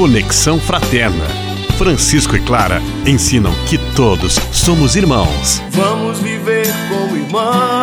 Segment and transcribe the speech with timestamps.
[0.00, 1.26] Conexão Fraterna.
[1.76, 5.60] Francisco e Clara ensinam que todos somos irmãos.
[5.72, 7.79] Vamos viver como irmãos.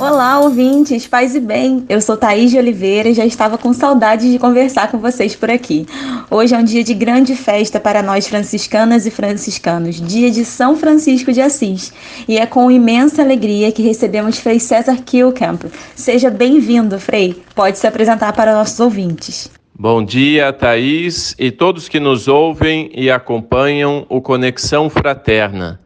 [0.00, 1.84] Olá, ouvintes, paz e bem.
[1.86, 5.50] Eu sou Thaís de Oliveira e já estava com saudade de conversar com vocês por
[5.50, 5.84] aqui.
[6.30, 10.74] Hoje é um dia de grande festa para nós franciscanas e franciscanos, dia de São
[10.74, 11.92] Francisco de Assis.
[12.26, 15.64] E é com imensa alegria que recebemos Frei César Kilcamp.
[15.94, 17.36] Seja bem-vindo, Frei.
[17.54, 19.50] Pode se apresentar para nossos ouvintes.
[19.78, 25.78] Bom dia, Thaís e todos que nos ouvem e acompanham o Conexão Fraterna.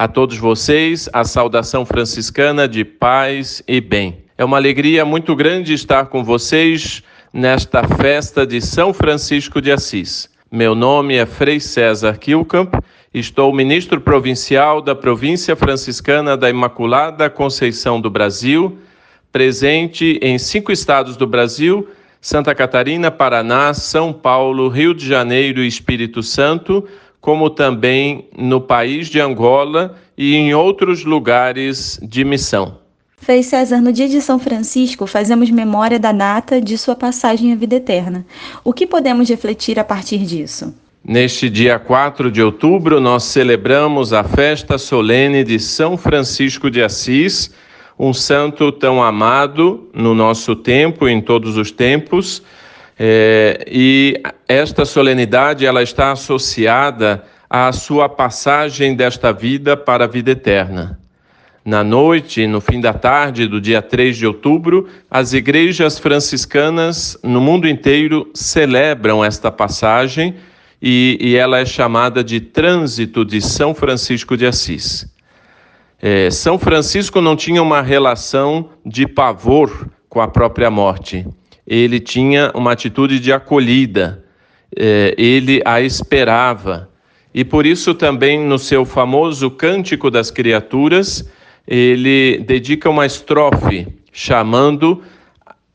[0.00, 4.24] A todos vocês, a saudação franciscana de paz e bem.
[4.38, 10.30] É uma alegria muito grande estar com vocês nesta festa de São Francisco de Assis.
[10.50, 12.76] Meu nome é Frei César Kilkamp,
[13.12, 18.78] estou ministro provincial da província franciscana da Imaculada Conceição do Brasil,
[19.30, 21.86] presente em cinco estados do Brasil:
[22.22, 26.88] Santa Catarina, Paraná, São Paulo, Rio de Janeiro e Espírito Santo
[27.20, 32.78] como também no país de Angola e em outros lugares de missão.
[33.18, 37.56] Frei César, no dia de São Francisco, fazemos memória da data de sua passagem à
[37.56, 38.24] vida eterna.
[38.64, 40.74] O que podemos refletir a partir disso?
[41.04, 47.50] Neste dia 4 de outubro, nós celebramos a festa solene de São Francisco de Assis,
[47.98, 52.42] um santo tão amado no nosso tempo, em todos os tempos,
[53.02, 60.32] é, e esta solenidade ela está associada à sua passagem desta vida para a vida
[60.32, 61.00] eterna.
[61.64, 67.40] Na noite, no fim da tarde do dia 3 de outubro, as igrejas franciscanas no
[67.40, 70.34] mundo inteiro celebram esta passagem
[70.80, 75.10] e, e ela é chamada de Trânsito de São Francisco de Assis.
[76.02, 81.26] É, São Francisco não tinha uma relação de pavor com a própria morte
[81.70, 84.24] ele tinha uma atitude de acolhida,
[84.76, 86.90] é, ele a esperava.
[87.32, 91.24] E por isso também no seu famoso Cântico das Criaturas,
[91.68, 95.00] ele dedica uma estrofe chamando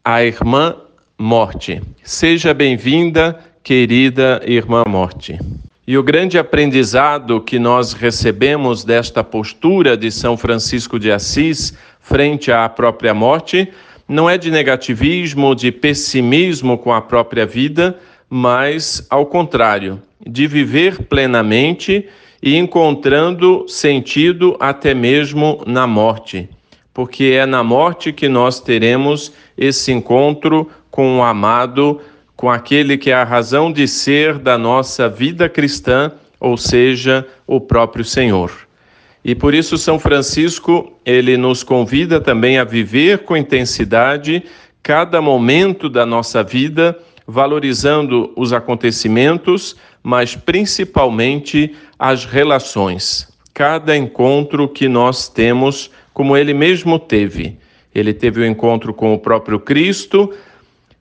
[0.04, 0.76] a irmã
[1.18, 1.82] morte.
[2.04, 5.40] Seja bem-vinda, querida irmã morte.
[5.88, 12.52] E o grande aprendizado que nós recebemos desta postura de São Francisco de Assis frente
[12.52, 13.72] à própria morte
[14.08, 17.98] não é de negativismo, de pessimismo com a própria vida,
[18.30, 22.08] mas ao contrário, de viver plenamente
[22.42, 26.48] e encontrando sentido até mesmo na morte,
[26.94, 32.00] porque é na morte que nós teremos esse encontro com o amado,
[32.36, 37.60] com aquele que é a razão de ser da nossa vida cristã, ou seja, o
[37.60, 38.65] próprio Senhor.
[39.26, 44.44] E por isso São Francisco, ele nos convida também a viver com intensidade
[44.84, 53.28] cada momento da nossa vida, valorizando os acontecimentos, mas principalmente as relações.
[53.52, 57.58] Cada encontro que nós temos, como ele mesmo teve.
[57.96, 60.32] Ele teve o um encontro com o próprio Cristo,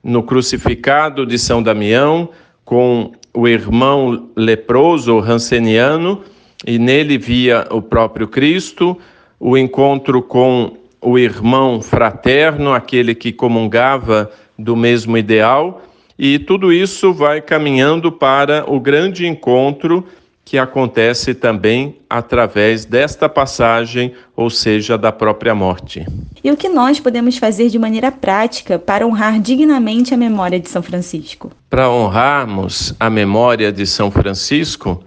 [0.03, 2.29] no crucificado de São Damião,
[2.63, 6.23] com o irmão leproso ranceniano
[6.65, 8.97] e nele via o próprio Cristo,
[9.39, 15.83] o encontro com o irmão fraterno, aquele que comungava do mesmo ideal,
[16.17, 20.05] e tudo isso vai caminhando para o grande encontro
[20.45, 26.05] que acontece também através desta passagem, ou seja, da própria morte.
[26.43, 30.69] E o que nós podemos fazer de maneira prática para honrar dignamente a memória de
[30.69, 31.51] São Francisco?
[31.67, 35.03] Para honrarmos a memória de São Francisco,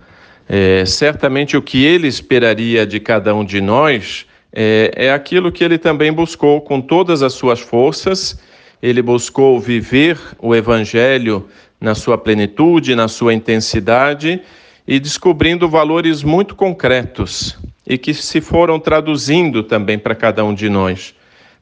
[0.48, 5.62] é, certamente o que ele esperaria de cada um de nós é, é aquilo que
[5.62, 8.40] ele também buscou com todas as suas forças.
[8.82, 11.46] Ele buscou viver o Evangelho
[11.78, 14.40] na sua plenitude, na sua intensidade
[14.86, 20.70] e descobrindo valores muito concretos e que se foram traduzindo também para cada um de
[20.70, 21.14] nós.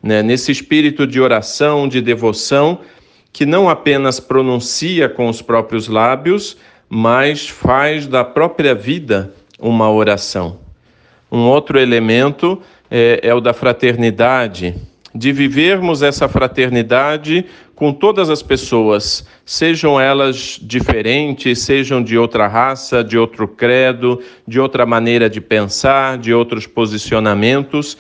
[0.02, 0.22] Né?
[0.22, 2.80] Nesse espírito de oração, de devoção,
[3.32, 6.56] que não apenas pronuncia com os próprios lábios,
[6.88, 10.58] mas faz da própria vida uma oração.
[11.30, 12.60] Um outro elemento
[12.90, 14.74] é, é o da fraternidade,
[15.14, 23.04] de vivermos essa fraternidade com todas as pessoas, sejam elas diferentes, sejam de outra raça,
[23.04, 27.98] de outro credo, de outra maneira de pensar, de outros posicionamentos,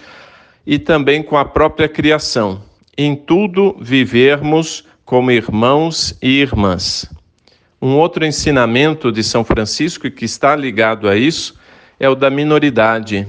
[0.66, 2.62] e também com a própria criação.
[2.96, 7.08] Em tudo vivermos como irmãos e irmãs.
[7.86, 11.54] Um outro ensinamento de São Francisco que está ligado a isso
[12.00, 13.28] é o da minoridade.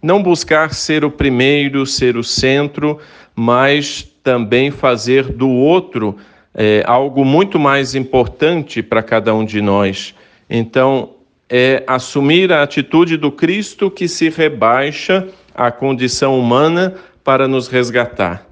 [0.00, 2.98] Não buscar ser o primeiro, ser o centro,
[3.36, 6.16] mas também fazer do outro
[6.54, 10.14] é algo muito mais importante para cada um de nós.
[10.48, 11.10] Então,
[11.46, 18.46] é assumir a atitude do Cristo que se rebaixa à condição humana para nos resgatar.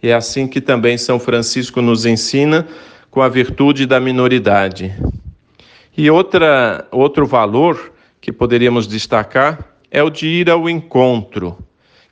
[0.00, 2.64] É assim que também São Francisco nos ensina
[3.14, 4.92] com a virtude da minoridade.
[5.96, 11.56] E outra, outro valor que poderíamos destacar é o de ir ao encontro,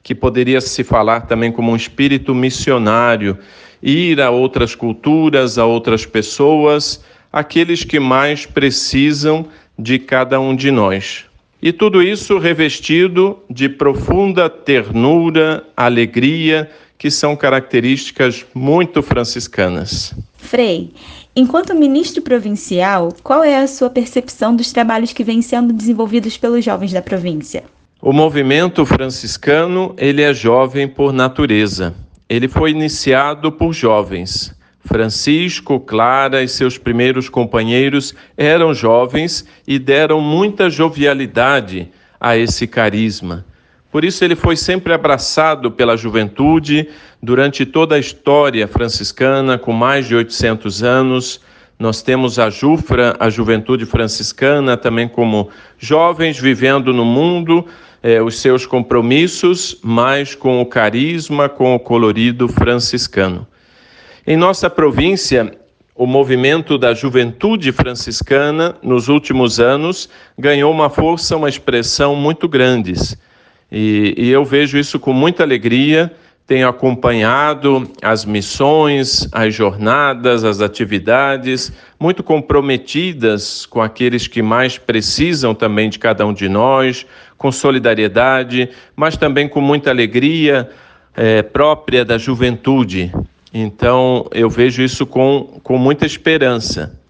[0.01, 3.37] que poderia se falar também como um espírito missionário,
[3.83, 10.71] ir a outras culturas, a outras pessoas, aqueles que mais precisam de cada um de
[10.71, 11.25] nós.
[11.61, 16.71] E tudo isso revestido de profunda ternura, alegria,
[17.03, 20.15] que são características muito franciscanas.
[20.37, 20.93] Frei,
[21.35, 26.65] enquanto ministro provincial, qual é a sua percepção dos trabalhos que vêm sendo desenvolvidos pelos
[26.65, 27.65] jovens da província?
[28.01, 31.93] O movimento franciscano, ele é jovem por natureza.
[32.29, 34.55] Ele foi iniciado por jovens.
[34.85, 41.89] Francisco, Clara e seus primeiros companheiros eram jovens e deram muita jovialidade
[42.21, 43.45] a esse carisma.
[43.93, 46.89] Por isso, ele foi sempre abraçado pela juventude
[47.23, 51.43] durante toda a história franciscana, com mais de 800 anos.
[51.79, 57.67] Nós temos a Jufra, a juventude franciscana, também como jovens vivendo no mundo
[58.03, 63.47] eh, os seus compromissos, mas com o carisma, com o colorido franciscano.
[64.27, 65.53] Em nossa província,
[65.95, 73.19] o movimento da juventude franciscana, nos últimos anos, ganhou uma força, uma expressão muito grandes.
[73.73, 76.13] E, e eu vejo isso com muita alegria.
[76.47, 85.55] Tenho acompanhado as missões, as jornadas, as atividades, muito comprometidas com aqueles que mais precisam
[85.55, 87.07] também de cada um de nós,
[87.39, 90.69] com solidariedade, mas também com muita alegria
[91.17, 93.11] é, própria da juventude.
[93.55, 97.01] Então, eu vejo isso com, com muita esperança.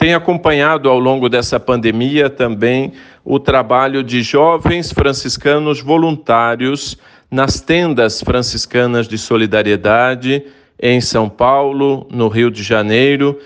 [0.00, 6.96] Tenho acompanhado ao longo dessa pandemia também o trabalho de jovens franciscanos voluntários
[7.30, 10.42] nas tendas franciscanas de solidariedade
[10.80, 13.38] em São Paulo, no Rio de Janeiro,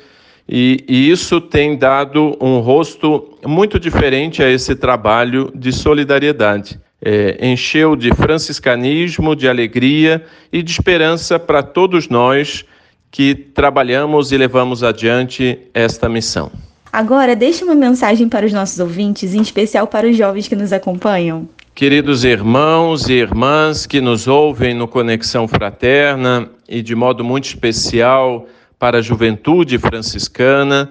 [0.49, 6.79] e, e, isso tem dado um rosto muito diferente a esse trabalho de solidariedade.
[7.03, 12.65] É, encheu de franciscanismo, de alegria e de esperança para todos nós
[13.15, 16.51] que trabalhamos e levamos adiante esta missão.
[16.93, 20.73] Agora, deixe uma mensagem para os nossos ouvintes, em especial para os jovens que nos
[20.73, 21.49] acompanham.
[21.77, 28.49] Queridos irmãos e irmãs que nos ouvem no Conexão Fraterna e de modo muito especial
[28.81, 30.91] para a juventude franciscana,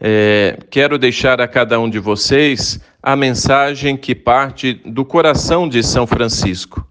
[0.00, 5.82] é, quero deixar a cada um de vocês a mensagem que parte do coração de
[5.82, 6.86] São Francisco,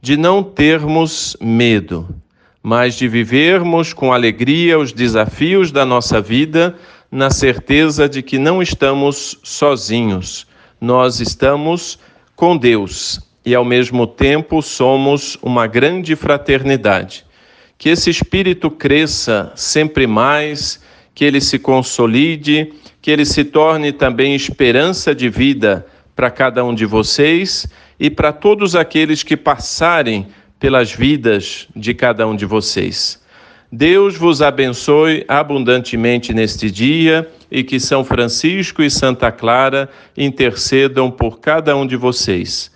[0.00, 2.08] de não termos medo,
[2.62, 6.76] mas de vivermos com alegria os desafios da nossa vida,
[7.10, 10.46] na certeza de que não estamos sozinhos,
[10.80, 11.98] nós estamos
[12.36, 17.24] com Deus e, ao mesmo tempo, somos uma grande fraternidade.
[17.76, 20.80] Que esse espírito cresça sempre mais,
[21.14, 25.84] que ele se consolide, que ele se torne também esperança de vida
[26.14, 27.66] para cada um de vocês
[27.98, 30.28] e para todos aqueles que passarem
[30.62, 33.20] pelas vidas de cada um de vocês.
[33.72, 41.40] Deus vos abençoe abundantemente neste dia e que São Francisco e Santa Clara intercedam por
[41.40, 42.70] cada um de vocês.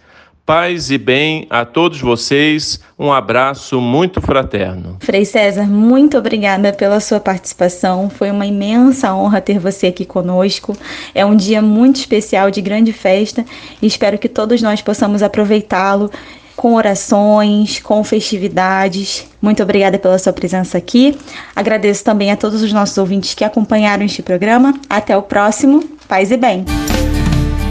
[0.44, 4.96] Paz e bem a todos vocês, um abraço muito fraterno.
[4.99, 8.11] Frei César, muito obrigada pela sua participação.
[8.11, 10.76] Foi uma imensa honra ter você aqui conosco.
[11.14, 13.44] É um dia muito especial, de grande festa,
[13.80, 16.11] e espero que todos nós possamos aproveitá-lo
[16.56, 19.26] com orações, com festividades.
[19.40, 21.16] Muito obrigada pela sua presença aqui.
[21.54, 24.75] Agradeço também a todos os nossos ouvintes que acompanharam este programa.
[24.88, 25.84] Até o próximo.
[26.08, 26.64] Paz e bem.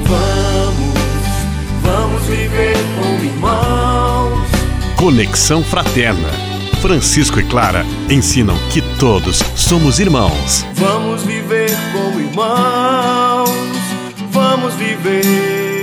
[0.03, 0.93] Vamos,
[1.81, 4.47] vamos viver como irmãos.
[4.95, 6.29] Conexão Fraterna.
[6.81, 10.63] Francisco e Clara ensinam que todos somos irmãos.
[10.73, 13.49] Vamos viver como irmãos.
[14.31, 15.74] Vamos viver